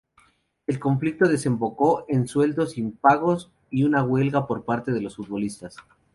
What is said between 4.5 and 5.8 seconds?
parte de los futbolistas.